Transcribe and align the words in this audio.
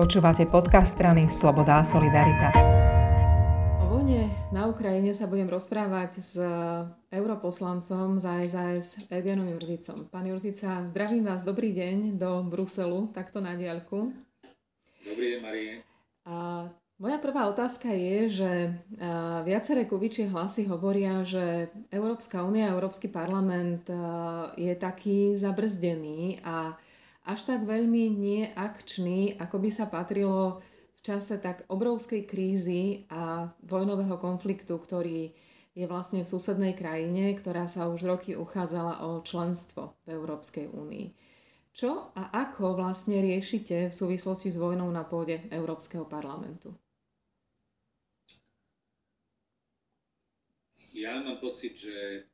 Počúvate 0.00 0.48
podcast 0.48 0.96
strany 0.96 1.28
Sloboda 1.28 1.76
a 1.76 1.84
Solidarita. 1.84 2.56
O 3.84 4.00
vojne 4.00 4.32
na 4.48 4.64
Ukrajine 4.64 5.12
sa 5.12 5.28
budem 5.28 5.44
rozprávať 5.44 6.24
s 6.24 6.40
europoslancom 7.12 8.16
za 8.16 8.40
SAS 8.48 9.04
Eugenom 9.12 9.44
Jurzicom. 9.52 10.08
Pán 10.08 10.24
Jurzica, 10.24 10.88
zdravím 10.88 11.28
vás, 11.28 11.44
dobrý 11.44 11.76
deň 11.76 12.16
do 12.16 12.40
Bruselu, 12.48 13.12
takto 13.12 13.44
na 13.44 13.52
diaľku. 13.52 14.08
Dobrý 15.04 15.36
deň, 15.36 15.40
Marie. 15.44 15.84
A 16.24 16.64
moja 16.96 17.20
prvá 17.20 17.52
otázka 17.52 17.92
je, 17.92 18.40
že 18.40 18.50
viaceré 19.44 19.84
kuvičie 19.84 20.32
hlasy 20.32 20.64
hovoria, 20.64 21.20
že 21.28 21.68
Európska 21.92 22.40
únia, 22.40 22.72
Európsky 22.72 23.12
parlament 23.12 23.84
je 24.56 24.72
taký 24.80 25.36
zabrzdený 25.36 26.40
a 26.40 26.72
až 27.30 27.46
tak 27.46 27.62
veľmi 27.62 28.10
neakčný, 28.10 29.38
ako 29.38 29.56
by 29.62 29.70
sa 29.70 29.86
patrilo 29.86 30.58
v 30.98 31.00
čase 31.00 31.38
tak 31.38 31.62
obrovskej 31.70 32.26
krízy 32.26 33.06
a 33.06 33.46
vojnového 33.62 34.18
konfliktu, 34.18 34.74
ktorý 34.74 35.30
je 35.72 35.86
vlastne 35.86 36.26
v 36.26 36.28
susednej 36.28 36.74
krajine, 36.74 37.30
ktorá 37.38 37.70
sa 37.70 37.86
už 37.86 38.02
roky 38.02 38.34
uchádzala 38.34 39.06
o 39.06 39.22
členstvo 39.22 39.94
v 40.04 40.18
Európskej 40.18 40.66
únii. 40.68 41.06
Čo 41.70 42.10
a 42.18 42.34
ako 42.34 42.74
vlastne 42.74 43.22
riešite 43.22 43.88
v 43.88 43.94
súvislosti 43.94 44.50
s 44.50 44.58
vojnou 44.58 44.90
na 44.90 45.06
pôde 45.06 45.38
Európskeho 45.54 46.02
parlamentu? 46.04 46.74
Ja 50.90 51.22
mám 51.22 51.38
pocit, 51.38 51.78
že 51.78 52.26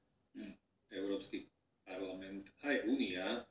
Európsky 0.89 1.53
parlament, 1.85 2.49
aj 2.65 2.89
Únia, 2.89 3.45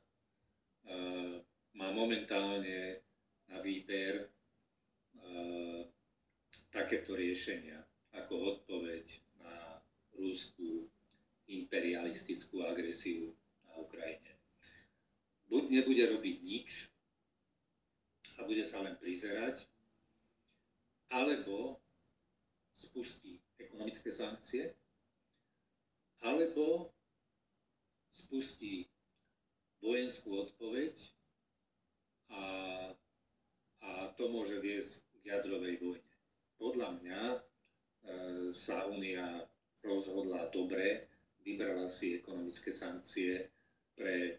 má 1.76 1.88
momentálne 1.92 3.02
na 3.50 3.58
výber 3.60 4.30
takéto 6.70 7.16
riešenia 7.16 7.80
ako 8.12 8.60
odpoveď 8.60 9.04
na 9.40 9.80
rúskú 10.16 10.88
imperialistickú 11.46 12.64
agresiu 12.66 13.32
na 13.68 13.78
Ukrajine. 13.78 14.34
Buď 15.46 15.64
nebude 15.70 16.04
robiť 16.10 16.36
nič 16.42 16.70
a 18.36 18.44
bude 18.44 18.66
sa 18.66 18.82
len 18.82 18.98
prizerať, 18.98 19.64
alebo 21.08 21.78
spustí 22.74 23.38
ekonomické 23.56 24.10
sankcie, 24.10 24.74
alebo 26.20 26.90
spustí 28.10 28.90
vojenskú 30.26 30.42
odpoveď 30.42 30.94
a, 32.34 32.42
a 33.86 33.90
to 34.18 34.26
môže 34.26 34.58
viesť 34.58 35.06
k 35.22 35.30
jadrovej 35.30 35.78
vojne. 35.78 36.10
Podľa 36.58 36.88
mňa 36.98 37.22
e, 37.30 37.38
sa 38.50 38.90
Únia 38.90 39.46
rozhodla 39.86 40.50
dobre, 40.50 41.06
vybrala 41.46 41.86
si 41.86 42.18
ekonomické 42.18 42.74
sankcie 42.74 43.46
pre 43.94 44.16
e, 44.26 44.34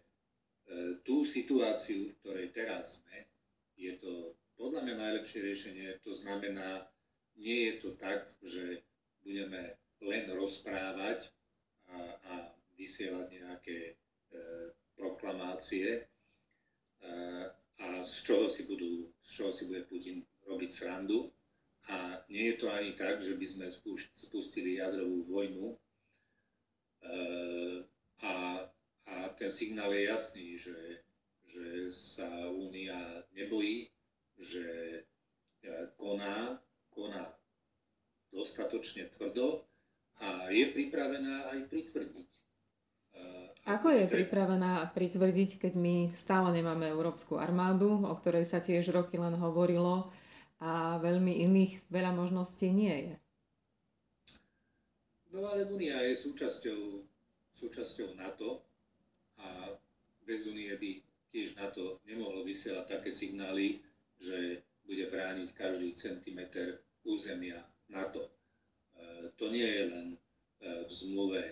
tú 1.07 1.23
situáciu, 1.23 2.11
v 2.11 2.17
ktorej 2.19 2.47
teraz 2.51 2.99
sme. 2.99 3.23
Je 3.79 3.95
to 3.95 4.35
podľa 4.59 4.83
mňa 4.83 4.95
najlepšie 4.99 5.39
riešenie. 5.39 6.03
To 6.03 6.11
znamená, 6.11 6.83
nie 7.39 7.72
je 7.72 7.73
to 7.79 7.89
tak, 7.95 8.27
že 8.44 8.83
budeme 9.23 9.77
len 10.01 10.25
rozprávať 10.33 11.31
a, 11.88 11.97
a 12.27 12.33
vysielať 12.75 13.27
nejaké 13.38 13.97
proklamácie 15.58 16.05
eh, 17.02 17.45
a 17.77 18.03
z 18.03 18.23
čoho 18.23 18.47
si, 18.47 18.63
budú, 18.69 19.09
z 19.22 19.30
čoho 19.41 19.52
si 19.52 19.66
bude 19.66 19.81
Putin 19.89 20.22
robiť 20.45 20.69
srandu. 20.72 21.33
A 21.88 22.19
nie 22.30 22.52
je 22.52 22.55
to 22.59 22.67
ani 22.69 22.91
tak, 22.94 23.22
že 23.22 23.38
by 23.38 23.45
sme 23.45 23.66
spustili 24.13 24.78
jadrovú 24.78 25.25
vojnu. 25.25 25.78
Eh, 27.02 27.78
a, 28.22 28.34
a 29.06 29.16
ten 29.34 29.50
signál 29.50 29.94
je 29.94 30.03
jasný, 30.06 30.57
že, 30.57 30.78
že 31.45 31.89
sa 31.89 32.29
Únia 32.50 33.25
nebojí, 33.34 33.89
že 34.38 34.66
eh, 35.66 35.89
koná, 35.97 36.62
koná 36.94 37.34
dostatočne 38.29 39.09
tvrdo 39.09 39.66
a 40.22 40.50
je 40.53 40.66
pripravená 40.69 41.50
aj 41.53 41.69
pritvrdiť 41.69 42.29
ako 43.67 43.91
je 43.91 44.07
pripravená 44.07 44.95
pritvrdiť, 44.95 45.59
keď 45.59 45.73
my 45.75 45.95
stále 46.16 46.55
nemáme 46.55 46.88
európsku 46.88 47.35
armádu, 47.35 48.00
o 48.00 48.16
ktorej 48.16 48.47
sa 48.47 48.63
tiež 48.63 48.95
roky 48.95 49.19
len 49.19 49.35
hovorilo 49.35 50.07
a 50.63 50.95
veľmi 51.03 51.44
iných 51.44 51.91
veľa 51.91 52.16
možností 52.16 52.72
nie 52.72 52.95
je? 52.95 53.16
No 55.35 55.51
ale 55.51 55.67
Unia 55.67 56.00
je 56.07 56.16
súčasťou, 56.16 57.03
súčasťou 57.51 58.16
NATO 58.16 58.63
a 59.44 59.75
bez 60.23 60.47
Unie 60.47 60.72
by 60.79 60.91
tiež 61.35 61.59
NATO 61.59 62.00
nemohlo 62.07 62.47
vysielať 62.47 62.88
také 62.88 63.11
signály, 63.11 63.83
že 64.16 64.63
bude 64.88 65.11
brániť 65.11 65.51
každý 65.51 65.91
centimeter 65.91 66.79
územia 67.03 67.59
NATO. 67.91 68.31
E, 68.95 69.27
to 69.35 69.51
nie 69.51 69.67
je 69.67 69.83
len 69.91 70.07
e, 70.16 70.17
v 70.88 70.91
zmluve 70.91 71.44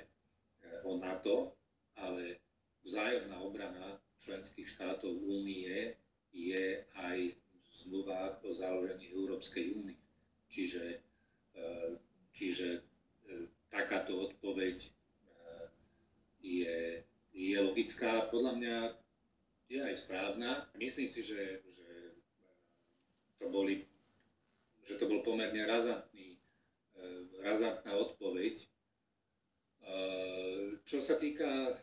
o 0.88 0.96
NATO, 0.96 1.55
ale 1.96 2.40
vzájomná 2.84 3.40
obrana 3.40 4.00
členských 4.20 4.68
štátov 4.68 5.12
únie 5.12 5.96
je 6.36 6.84
aj 6.96 7.20
v 7.36 7.64
zmluvách 7.86 8.44
o 8.44 8.50
založení 8.52 9.12
Európskej 9.12 9.76
únie. 9.76 10.00
Čiže, 10.52 11.02
e, 11.56 11.68
čiže 12.36 12.70
e, 12.78 12.82
takáto 13.72 14.32
odpoveď 14.32 14.78
e, 14.80 14.90
je, 16.44 16.78
je 17.36 17.58
logická. 17.60 18.28
Podľa 18.28 18.54
mňa 18.60 18.78
je 19.72 19.80
aj 19.82 19.96
správna. 19.96 20.70
Myslím 20.78 21.08
si, 21.08 21.24
že, 21.24 21.64
že 21.66 21.90
to, 23.42 23.50
boli, 23.50 23.84
že 24.86 24.96
to 25.00 25.10
bol 25.10 25.26
pomerne 25.26 25.66
razantný, 25.66 26.38
razantná 27.42 27.98
odpoveď 27.98 28.68
čo 30.86 31.02
sa 31.02 31.18
týka, 31.18 31.74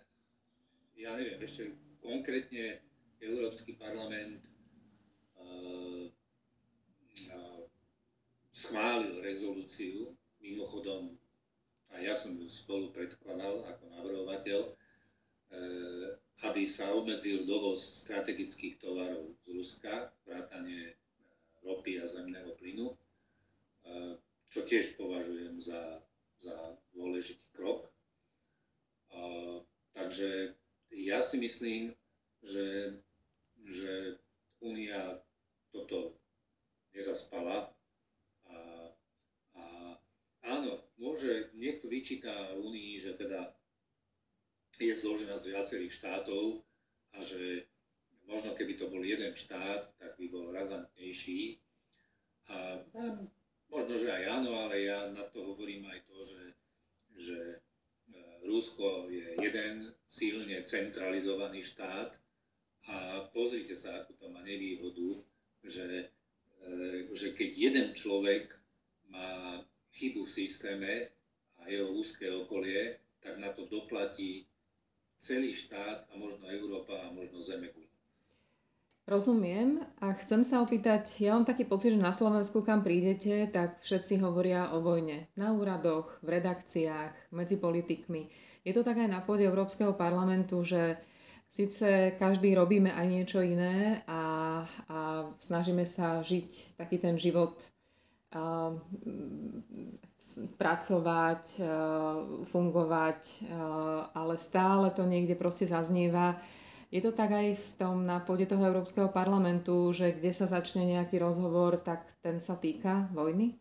ja 1.02 1.18
neviem, 1.18 1.42
ešte 1.42 1.74
konkrétne 1.98 2.78
Európsky 3.18 3.74
parlament 3.74 4.46
uh, 5.34 6.06
uh, 7.34 7.62
schválil 8.54 9.18
rezolúciu, 9.18 10.14
mimochodom 10.38 11.18
a 11.90 11.98
ja 11.98 12.14
som 12.14 12.38
ju 12.38 12.46
spolu 12.46 12.94
predkladal 12.94 13.66
ako 13.66 13.84
navrhovateľ, 13.90 14.60
uh, 14.62 16.08
aby 16.46 16.62
sa 16.66 16.94
obmedzil 16.94 17.42
dovoz 17.46 17.82
strategických 18.06 18.78
tovarov 18.78 19.34
z 19.42 19.58
Ruska, 19.58 20.14
vrátanie 20.26 20.94
ropy 21.62 22.02
a 22.02 22.06
zemného 22.06 22.58
plynu, 22.58 22.90
čo 24.50 24.66
tiež 24.66 24.98
považujem 24.98 25.54
za, 25.62 26.02
za 26.42 26.74
dôležitý 26.90 27.46
krok. 27.54 27.86
Takže 29.94 30.58
ja 30.92 31.24
si 31.24 31.40
myslím, 31.40 31.96
že, 32.44 32.98
že 33.64 34.20
Únia 34.62 35.18
toto 35.72 36.14
nezaspala. 36.92 37.72
A, 38.46 38.56
a 39.56 39.64
áno, 40.46 40.84
môže, 41.00 41.50
niekto 41.56 41.88
vyčíta 41.88 42.54
Únii, 42.54 43.00
že 43.00 43.16
teda 43.16 43.56
je 44.78 44.92
zložená 44.92 45.36
z 45.36 45.56
viacerých 45.56 45.96
štátov 45.96 46.60
a 47.12 47.18
že 47.24 47.66
možno 48.28 48.54
keby 48.54 48.76
to 48.76 48.88
bol 48.88 49.02
jeden 49.02 49.32
štát, 49.34 49.98
tak 49.98 50.16
by 50.16 50.26
bol 50.28 50.52
razantnejší. 50.52 51.60
A, 52.52 52.80
a 52.80 53.02
možno, 53.68 53.94
že 53.96 54.12
aj 54.12 54.24
áno, 54.42 54.50
ale 54.66 54.84
ja 54.84 55.08
na 55.12 55.24
to 55.28 55.44
hovorím 55.44 55.88
aj 55.88 56.00
to, 56.08 56.16
že, 56.24 56.40
Rusko 58.62 59.10
je 59.10 59.42
jeden 59.42 59.90
silne 60.06 60.54
centralizovaný 60.62 61.66
štát 61.66 62.14
a 62.86 63.26
pozrite 63.34 63.74
sa, 63.74 64.06
ako 64.06 64.14
to 64.22 64.26
má 64.30 64.38
nevýhodu, 64.46 65.18
že, 65.66 66.06
e, 66.62 67.10
že 67.10 67.34
keď 67.34 67.50
jeden 67.58 67.88
človek 67.90 68.54
má 69.10 69.58
chybu 69.90 70.22
v 70.22 70.30
systéme 70.30 70.94
a 71.58 71.66
jeho 71.66 71.90
úzke 71.90 72.30
okolie, 72.30 73.02
tak 73.18 73.42
na 73.42 73.50
to 73.50 73.66
doplatí 73.66 74.46
celý 75.18 75.50
štát 75.50 76.06
a 76.06 76.12
možno 76.14 76.46
Európa 76.46 77.02
a 77.02 77.10
možno 77.10 77.42
Zemegula. 77.42 77.91
Rozumiem 79.12 79.76
a 80.00 80.16
chcem 80.16 80.40
sa 80.40 80.64
opýtať, 80.64 81.20
ja 81.20 81.36
mám 81.36 81.44
taký 81.44 81.68
pocit, 81.68 81.92
že 81.92 82.00
na 82.00 82.16
Slovensku, 82.16 82.64
kam 82.64 82.80
prídete, 82.80 83.44
tak 83.52 83.76
všetci 83.84 84.16
hovoria 84.24 84.72
o 84.72 84.80
vojne. 84.80 85.28
Na 85.36 85.52
úradoch, 85.52 86.16
v 86.24 86.40
redakciách, 86.40 87.28
medzi 87.36 87.60
politikmi. 87.60 88.32
Je 88.64 88.72
to 88.72 88.80
tak 88.80 88.96
aj 88.96 89.12
na 89.12 89.20
pôde 89.20 89.44
Európskeho 89.44 89.92
parlamentu, 89.92 90.64
že 90.64 90.96
síce 91.52 92.16
každý 92.16 92.56
robíme 92.56 92.88
aj 92.88 93.06
niečo 93.06 93.44
iné 93.44 94.00
a 94.08 94.42
a 94.88 95.28
snažíme 95.38 95.84
sa 95.86 96.22
žiť 96.22 96.78
taký 96.78 96.96
ten 96.98 97.18
život 97.18 97.58
pracovať, 100.56 101.44
fungovať, 102.48 103.20
ale 104.16 104.34
stále 104.40 104.88
to 104.94 105.04
niekde 105.04 105.36
proste 105.36 105.68
zaznieva. 105.68 106.40
Je 106.92 107.00
to 107.00 107.08
tak 107.16 107.32
aj 107.32 107.56
v 107.56 107.70
tom 107.80 108.04
na 108.04 108.20
pôde 108.20 108.44
toho 108.44 108.68
Európskeho 108.68 109.08
parlamentu, 109.08 109.96
že 109.96 110.12
kde 110.12 110.28
sa 110.36 110.44
začne 110.44 110.84
nejaký 110.84 111.16
rozhovor, 111.16 111.80
tak 111.80 112.04
ten 112.20 112.36
sa 112.36 112.60
týka 112.60 113.08
vojny? 113.16 113.56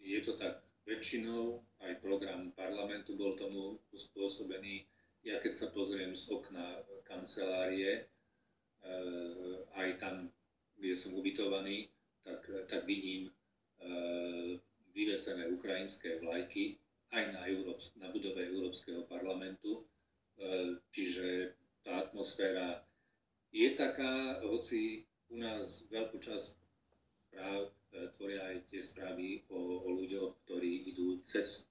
Je 0.00 0.24
to 0.24 0.40
tak 0.40 0.64
väčšinou, 0.88 1.60
aj 1.84 2.00
program 2.00 2.48
parlamentu 2.56 3.12
bol 3.12 3.36
tomu 3.36 3.76
uspôsobený. 3.92 4.88
Ja 5.20 5.36
keď 5.44 5.52
sa 5.52 5.66
pozriem 5.68 6.16
z 6.16 6.32
okna 6.32 6.80
kancelárie, 7.04 8.08
eh, 8.08 9.56
aj 9.76 10.00
tam, 10.00 10.32
kde 10.80 10.96
som 10.96 11.12
ubytovaný, 11.12 11.92
tak, 12.24 12.40
tak 12.68 12.82
vidím 12.84 13.28
e, 13.28 13.32
vyvesené 14.92 15.48
ukrajinské 15.48 16.20
vlajky 16.20 16.76
aj 17.10 17.24
na, 17.32 17.40
Európs- 17.48 17.96
na 17.96 18.12
budove 18.12 18.44
Európskeho 18.44 19.02
parlamentu. 19.08 19.82
E, 20.40 20.80
čiže 20.88 21.52
tá 21.84 22.08
atmosféra 22.08 22.80
je 23.52 23.68
taká, 23.76 24.40
hoci 24.40 25.04
u 25.28 25.36
nás 25.36 25.84
veľkú 25.92 26.16
časť 26.16 26.48
práv 27.28 27.68
e, 27.68 27.70
tvoria 28.16 28.48
aj 28.48 28.64
tie 28.64 28.80
správy 28.80 29.44
o, 29.52 29.84
o 29.84 29.88
ľuďoch, 30.00 30.40
ktorí 30.48 30.88
idú 30.88 31.20
cez 31.28 31.68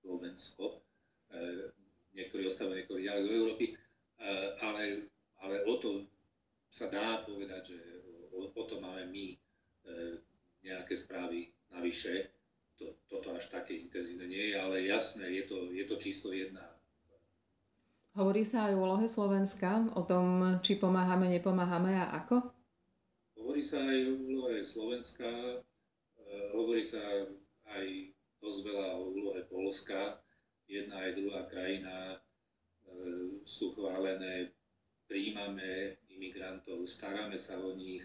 Slovensko. 0.00 0.80
E, 1.28 1.68
niektorí 2.16 2.48
ostávajú, 2.48 2.80
niektorí 2.80 3.04
ďalej 3.04 3.22
do 3.28 3.32
Európy, 3.36 3.66
ale, 4.64 5.06
ale 5.38 5.62
o 5.68 5.78
to 5.78 6.02
sa 6.66 6.90
dá 6.90 7.22
povedať, 7.22 7.76
že 7.76 7.80
o, 8.34 8.50
o 8.50 8.62
to 8.66 8.82
máme 8.82 9.06
my 9.12 9.38
nejaké 10.64 10.98
správy 10.98 11.52
navyše. 11.70 12.34
To, 12.80 12.98
toto 13.06 13.36
až 13.36 13.46
také 13.52 13.78
intenzívne 13.78 14.26
nie 14.26 14.50
je, 14.50 14.56
ale 14.58 14.88
jasné, 14.88 15.30
je 15.30 15.44
to, 15.46 15.70
je 15.70 15.84
to 15.86 15.94
číslo 16.00 16.34
jedna. 16.34 16.77
Hovorí 18.18 18.42
sa 18.42 18.66
aj 18.66 18.74
o 18.74 18.82
úlohe 18.82 19.06
Slovenska, 19.06 19.86
o 19.94 20.02
tom, 20.02 20.58
či 20.58 20.74
pomáhame, 20.74 21.30
nepomáhame 21.30 21.94
a 21.94 22.18
ako? 22.18 22.50
Hovorí 23.38 23.62
sa 23.62 23.78
aj 23.78 23.98
o 24.10 24.14
úlohe 24.26 24.58
Slovenska, 24.58 25.30
e, 25.30 25.56
hovorí 26.50 26.82
sa 26.82 26.98
aj 27.70 27.86
dosť 28.42 28.58
veľa 28.66 28.88
o 28.98 29.14
úlohe 29.14 29.46
Polska. 29.46 30.18
Jedna 30.66 30.98
aj 31.06 31.14
druhá 31.14 31.46
krajina 31.46 31.94
e, 32.10 32.16
sú 33.46 33.78
chválené, 33.78 34.50
príjmame 35.06 36.02
imigrantov, 36.10 36.90
staráme 36.90 37.38
sa 37.38 37.54
o 37.62 37.70
nich, 37.78 38.02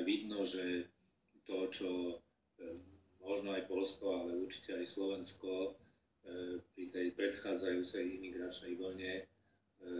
vidno, 0.00 0.48
že 0.48 0.88
to, 1.44 1.68
čo 1.68 1.90
e, 2.08 2.14
možno 3.20 3.52
aj 3.52 3.68
Polsko, 3.68 4.24
ale 4.24 4.38
určite 4.38 4.78
aj 4.78 4.86
Slovensko 4.86 5.50
e, 5.50 5.70
pri 6.76 6.84
tej 6.88 7.06
predchádzajúcej 7.16 8.20
imigračnej 8.20 8.76
vlne 8.76 9.14
e, 9.20 9.24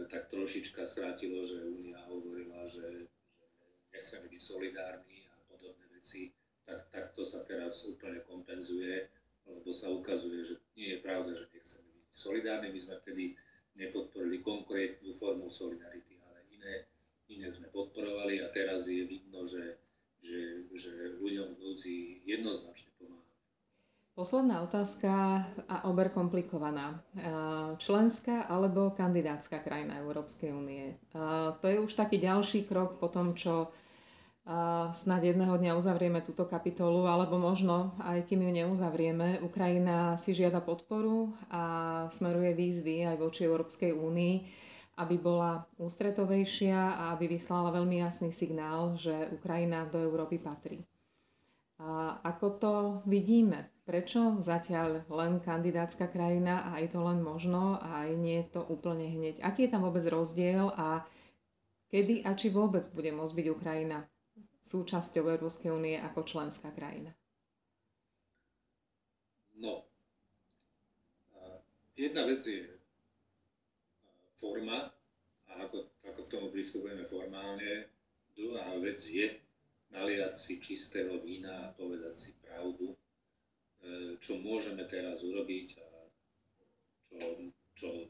tak 0.06 0.28
trošička 0.28 0.84
strátilo, 0.84 1.40
že 1.40 1.64
Únia 1.64 1.98
hovorila, 2.06 2.68
že, 2.68 3.08
že 3.08 3.46
nechceme 3.90 4.26
byť 4.28 4.40
solidárni 4.40 5.26
a 5.32 5.34
podobné 5.48 5.84
veci, 5.90 6.30
tak, 6.62 6.92
tak 6.92 7.10
to 7.16 7.24
sa 7.24 7.40
teraz 7.42 7.82
úplne 7.88 8.20
kompenzuje, 8.22 9.08
lebo 9.48 9.70
sa 9.72 9.90
ukazuje, 9.90 10.44
že 10.44 10.54
nie 10.76 10.94
je 10.94 11.02
pravda, 11.02 11.32
že 11.32 11.50
nechceme 11.50 11.88
byť 11.88 12.14
solidárni. 12.14 12.68
My 12.70 12.80
sme 12.80 12.94
vtedy 13.00 13.24
nepodporili 13.80 14.44
konkrétnu 14.44 15.10
formu 15.16 15.48
solidarity, 15.48 16.20
ale 16.20 16.44
iné 16.52 16.90
iné 17.30 17.46
sme 17.46 17.70
podporovali 17.70 18.42
a 18.42 18.50
teraz 18.50 18.90
je 18.90 19.06
vidno, 19.06 19.46
že, 19.46 19.78
že, 20.18 20.66
že 20.74 21.16
ľuďom 21.22 21.54
v 21.54 21.58
núdzi 21.62 21.96
jednoznačne 22.26 22.90
pomáha. 22.98 23.19
Posledná 24.10 24.60
otázka 24.60 25.40
a 25.64 25.76
ober 25.88 26.10
komplikovaná. 26.10 27.00
Členská 27.78 28.44
alebo 28.46 28.90
kandidátska 28.92 29.62
krajina 29.62 29.96
Európskej 30.02 30.52
únie. 30.52 30.98
To 31.60 31.66
je 31.66 31.78
už 31.80 31.94
taký 31.94 32.18
ďalší 32.18 32.68
krok 32.68 33.00
po 33.00 33.08
tom, 33.08 33.32
čo 33.32 33.70
snad 34.92 35.22
jedného 35.22 35.54
dňa 35.54 35.72
uzavrieme 35.72 36.20
túto 36.20 36.42
kapitolu, 36.44 37.06
alebo 37.06 37.38
možno 37.38 37.94
aj 38.02 38.26
kým 38.26 38.44
ju 38.44 38.50
neuzavrieme. 38.50 39.40
Ukrajina 39.40 40.18
si 40.18 40.34
žiada 40.34 40.58
podporu 40.58 41.30
a 41.48 41.62
smeruje 42.10 42.52
výzvy 42.52 43.06
aj 43.06 43.16
voči 43.16 43.46
Európskej 43.46 43.94
únii 43.94 44.36
aby 45.00 45.16
bola 45.16 45.64
ústretovejšia 45.80 46.76
a 46.76 47.16
aby 47.16 47.32
vyslala 47.32 47.72
veľmi 47.72 48.04
jasný 48.04 48.36
signál, 48.36 48.92
že 49.00 49.32
Ukrajina 49.32 49.88
do 49.88 49.96
Európy 49.96 50.36
patrí. 50.36 50.84
A 51.80 52.20
ako 52.20 52.46
to 52.60 52.72
vidíme? 53.08 53.72
Prečo 53.88 54.36
zatiaľ 54.44 55.08
len 55.08 55.40
kandidátska 55.40 56.12
krajina 56.12 56.68
a 56.68 56.78
je 56.78 56.92
to 56.92 57.00
len 57.00 57.24
možno 57.24 57.80
a 57.80 58.04
nie 58.12 58.44
je 58.44 58.60
to 58.60 58.62
úplne 58.68 59.08
hneď? 59.08 59.40
Aký 59.40 59.66
je 59.66 59.72
tam 59.72 59.88
vôbec 59.88 60.04
rozdiel 60.04 60.68
a 60.76 61.02
kedy 61.88 62.22
a 62.28 62.36
či 62.36 62.52
vôbec 62.52 62.84
bude 62.92 63.10
môcť 63.16 63.34
byť 63.34 63.46
Ukrajina 63.48 64.04
súčasťou 64.60 65.24
Európskej 65.24 65.72
únie 65.72 65.96
ako 65.96 66.20
členská 66.22 66.68
krajina? 66.76 67.16
No, 69.56 69.88
jedna 71.96 72.28
vec 72.28 72.44
je 72.44 72.68
forma 74.36 74.92
a 75.48 75.52
ako, 75.64 75.88
ako 76.04 76.20
k 76.28 76.32
tomu 76.32 76.46
pristupujeme 76.52 77.08
formálne. 77.08 77.88
Druhá 78.36 78.76
vec 78.78 79.00
je 79.00 79.49
naliať 79.90 80.32
si 80.34 80.62
čistého 80.62 81.18
vína 81.18 81.70
a 81.70 81.74
povedať 81.74 82.14
si 82.14 82.30
pravdu, 82.38 82.94
e, 82.94 82.96
čo 84.22 84.38
môžeme 84.38 84.86
teraz 84.86 85.22
urobiť 85.26 85.68
a 85.82 85.88
čo, 87.10 87.26
čo 87.74 87.88
e, 87.90 88.08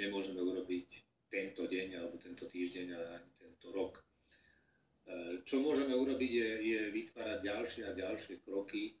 nemôžeme 0.00 0.40
urobiť 0.40 0.88
tento 1.28 1.68
deň 1.68 1.88
alebo 2.00 2.16
tento 2.16 2.48
týždeň 2.48 2.86
a 2.96 3.00
ani 3.20 3.30
tento 3.36 3.68
rok. 3.68 4.00
E, 4.00 4.02
čo 5.44 5.60
môžeme 5.60 5.92
urobiť 5.92 6.32
je, 6.32 6.48
je 6.72 6.80
vytvárať 6.92 7.38
ďalšie 7.44 7.82
a 7.84 7.96
ďalšie 7.96 8.40
kroky 8.40 8.96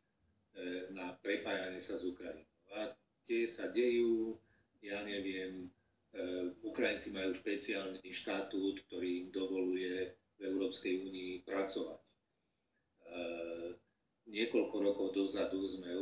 na 0.96 1.12
prepájanie 1.20 1.76
sa 1.76 2.00
s 2.00 2.08
Ukrajinou. 2.08 2.48
A 2.80 2.88
tie 3.28 3.44
sa 3.44 3.68
dejú, 3.68 4.40
ja 4.80 5.04
neviem, 5.04 5.68
Ukrajinci 6.64 7.12
majú 7.12 7.36
špeciálny 7.36 8.00
štatút, 8.08 8.88
ktorý 8.88 9.20
im 9.20 9.28
dovoluje 9.28 10.16
v 10.36 10.40
Európskej 10.44 11.00
únii 11.02 11.46
pracovať. 11.48 12.02
Eh, 13.06 13.70
niekoľko 14.28 14.76
rokov 14.82 15.06
dozadu 15.16 15.62
sme 15.64 15.96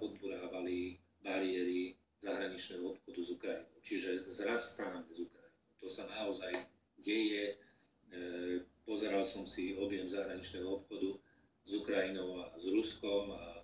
odburávali 0.00 0.98
bariéry 1.22 1.94
zahraničného 2.18 2.94
obchodu 2.94 3.20
s 3.22 3.30
Ukrajinou. 3.30 3.78
Čiže 3.84 4.26
zrastáme 4.26 5.06
s 5.06 5.22
Ukrajinou. 5.22 5.62
To 5.78 5.86
sa 5.86 6.08
naozaj 6.10 6.52
deje. 6.98 7.54
Eh, 8.10 8.64
pozeral 8.82 9.22
som 9.22 9.46
si 9.46 9.76
objem 9.76 10.08
zahraničného 10.08 10.82
obchodu 10.82 11.14
s 11.62 11.72
Ukrajinou 11.76 12.40
a 12.40 12.56
s 12.56 12.66
Ruskom 12.72 13.30
a, 13.36 13.60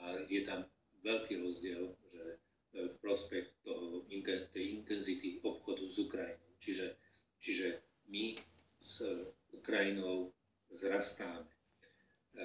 a 0.00 0.04
je 0.26 0.40
tam 0.42 0.64
veľký 1.04 1.44
rozdiel 1.44 1.92
v 2.74 2.96
prospech 2.98 3.46
toho, 3.62 4.02
tej 4.50 4.64
intenzity 4.74 5.38
obchodu 5.42 5.86
s 5.86 5.96
Ukrajinou. 6.02 6.50
Čiže, 6.58 6.98
čiže 7.38 7.66
my 8.10 8.34
s 8.78 9.02
Ukrajinou 9.54 10.34
zrastáme. 10.74 11.46
E, 11.46 12.44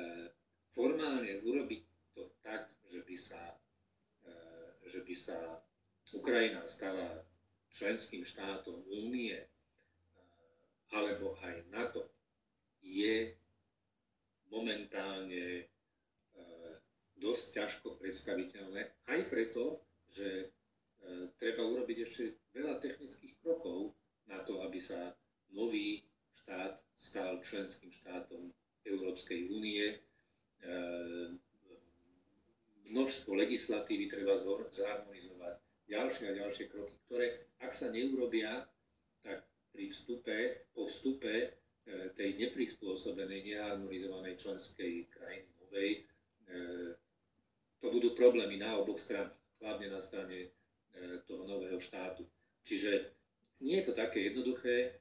formálne 0.69 1.41
urobiť 1.41 1.81
to 2.13 2.29
tak, 2.45 2.69
že 2.85 3.01
by 3.01 3.15
sa, 3.17 3.41
e, 4.23 4.33
že 4.85 5.01
by 5.01 5.15
sa 5.17 5.37
Ukrajina 6.13 6.65
stala 6.69 7.25
členským 7.69 8.21
štátom 8.21 8.85
únie 8.89 9.33
e, 9.33 9.47
alebo 10.93 11.37
aj 11.41 11.65
NATO, 11.73 12.05
je 12.85 13.33
momentálne 14.49 15.69
dosť 17.19 17.45
ťažko 17.51 17.99
predstaviteľné, 17.99 19.11
aj 19.11 19.19
preto, 19.27 19.83
že 20.07 20.49
treba 21.35 21.67
urobiť 21.67 22.07
ešte 22.07 22.23
veľa 22.55 22.79
technických 22.79 23.43
krokov 23.43 23.91
na 24.31 24.39
to, 24.41 24.63
aby 24.63 24.79
sa 24.79 25.11
nový 25.51 25.99
štát 26.31 26.79
stal 27.09 27.41
členským 27.41 27.89
štátom 27.89 28.53
Európskej 28.85 29.49
únie. 29.49 29.85
E, 29.89 29.97
množstvo 32.93 33.33
legislatívy 33.33 34.05
treba 34.05 34.37
zharmonizovať, 34.37 35.55
ďalšie 35.89 36.25
a 36.29 36.37
ďalšie 36.45 36.65
kroky, 36.69 36.93
ktoré, 37.09 37.49
ak 37.61 37.73
sa 37.73 37.89
neurobia, 37.89 38.65
tak 39.25 39.41
pri 39.73 39.89
vstupe, 39.89 40.37
po 40.77 40.85
vstupe 40.85 41.33
e, 41.33 41.49
tej 42.13 42.37
neprispôsobenej, 42.37 43.45
neharmonizovanej 43.49 44.37
členskej 44.37 45.09
krajiny 45.09 45.49
novej, 45.65 46.05
to 47.79 47.87
budú 47.93 48.11
problémy 48.17 48.57
na 48.57 48.75
oboch 48.81 48.97
stranách 48.97 49.39
hlavne 49.59 49.87
na 49.91 50.01
strane 50.01 50.37
e, 50.43 50.49
toho 51.27 51.43
nového 51.47 51.79
štátu. 51.79 52.23
Čiže 52.63 53.11
nie 53.63 53.79
je 53.79 53.91
to 53.91 53.93
také 53.95 54.31
jednoduché. 54.31 54.99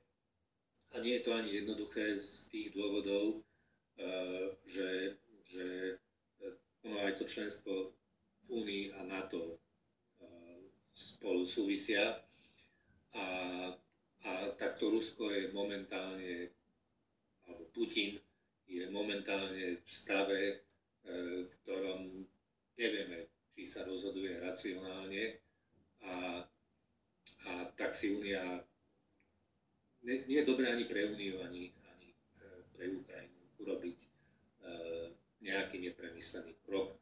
A 0.92 1.00
nie 1.04 1.21
je 1.21 1.25
to 1.25 1.33
ani 1.37 1.50
jednoduché 1.61 2.16
z 2.16 2.49
tých 2.49 2.68
dôvodov, 2.73 3.45
že, 4.64 5.21
že 5.45 5.66
ono 6.87 6.97
aj 7.04 7.21
to 7.21 7.25
členstvo 7.28 7.92
v 8.45 8.47
Únii 8.49 8.85
a 8.97 9.04
NATO 9.04 9.61
spolu 10.92 11.45
súvisia. 11.45 12.18
A, 13.14 13.26
a 14.25 14.30
takto 14.57 14.90
Rusko 14.90 15.30
je 15.30 15.52
momentálne, 15.52 16.52
alebo 17.47 17.64
Putin 17.73 18.18
je 18.68 18.85
momentálne 18.88 19.80
v 19.80 19.88
stave, 19.88 20.64
v 21.49 21.52
ktorom 21.64 22.26
nevieme, 22.76 23.33
či 23.52 23.64
sa 23.64 23.85
rozhoduje 23.85 24.37
racionálne 24.38 25.40
a, 26.04 26.45
a 27.49 27.52
tak 27.73 27.97
si 27.97 28.12
Únia 28.12 28.61
nie, 30.02 30.17
nie 30.28 30.38
je 30.43 30.49
dobré 30.49 30.71
ani 30.71 30.85
pre 30.85 31.07
Úniu, 31.09 31.43
ani, 31.43 31.73
ani 31.90 32.09
e, 32.12 32.47
pre 32.76 32.85
Ukrajinu 32.93 33.38
urobiť 33.59 33.99
e, 33.99 34.09
nejaký 35.43 35.76
nepremyslený 35.83 36.55
krok. 36.67 36.99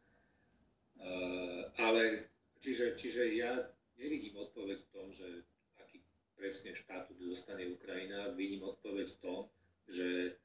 Ale 1.77 2.25
čiže, 2.59 2.97
čiže 2.97 3.29
ja 3.37 3.53
nevidím 4.01 4.37
odpoveď 4.41 4.81
v 4.81 4.91
tom, 4.91 5.07
že 5.13 5.29
aký 5.77 6.01
presne 6.35 6.73
štatút 6.73 7.21
dostane 7.21 7.69
Ukrajina. 7.69 8.33
Vidím 8.33 8.65
odpoveď 8.65 9.07
v 9.13 9.21
tom, 9.21 9.41
že 9.87 10.41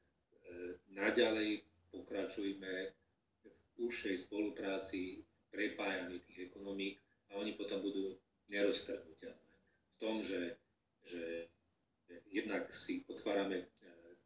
naďalej 0.92 1.64
pokračujme 1.90 2.72
v 3.42 3.58
úžšej 3.80 4.28
spolupráci, 4.28 5.24
v 5.24 5.44
prepájaní 5.50 6.20
tých 6.20 6.52
ekonomík 6.52 7.00
a 7.32 7.40
oni 7.40 7.56
potom 7.56 7.80
budú 7.80 8.16
neroztrhnutelné. 8.52 9.52
V 9.88 9.96
tom, 10.00 10.20
že, 10.20 10.56
že 11.04 11.24
si 12.72 13.04
otvárame 13.04 13.60
e, 13.60 13.66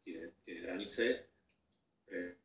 tie, 0.01 0.31
tie 0.47 0.55
hranice 0.63 1.27
pre 2.07 2.39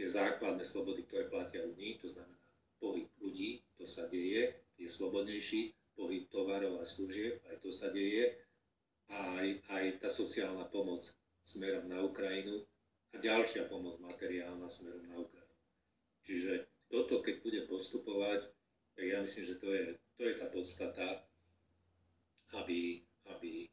tie 0.00 0.08
základné 0.08 0.64
slobody, 0.64 1.04
ktoré 1.04 1.28
platia 1.28 1.60
Unii, 1.60 2.00
to 2.00 2.08
znamená 2.08 2.40
pohyb 2.80 3.12
ľudí, 3.20 3.60
to 3.76 3.84
sa 3.84 4.08
deje, 4.08 4.56
je 4.80 4.88
slobodnejší, 4.88 5.76
pohyb 5.92 6.24
tovarov 6.32 6.80
a 6.80 6.88
služieb, 6.88 7.44
aj 7.52 7.60
to 7.60 7.68
sa 7.68 7.92
deje, 7.92 8.32
a 9.12 9.44
aj, 9.44 9.48
aj 9.68 9.84
tá 10.00 10.08
sociálna 10.08 10.64
pomoc 10.72 11.04
smerom 11.44 11.84
na 11.84 12.00
Ukrajinu 12.00 12.64
a 13.12 13.20
ďalšia 13.20 13.68
pomoc 13.68 14.00
materiálna 14.00 14.64
smerom 14.64 15.04
na 15.04 15.20
Ukrajinu. 15.20 15.60
Čiže 16.24 16.52
toto, 16.88 17.20
keď 17.20 17.44
bude 17.44 17.60
postupovať, 17.68 18.48
ja 18.96 19.20
myslím, 19.20 19.44
že 19.44 19.56
to 19.60 19.68
je, 19.68 19.84
to 20.16 20.22
je 20.24 20.34
tá 20.40 20.46
podstata, 20.48 21.28
aby, 22.56 23.04
aby, 23.36 23.68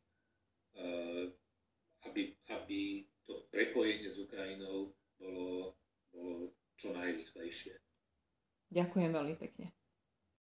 aby, 2.09 2.33
aby 2.53 3.05
to 3.27 3.45
prepojenie 3.53 4.09
s 4.09 4.17
Ukrajinou 4.17 4.93
bolo, 5.19 5.75
bolo 6.09 6.53
čo 6.77 6.93
najrychlejšie. 6.93 7.77
Ďakujem 8.73 9.11
veľmi 9.13 9.35
pekne. 9.39 9.76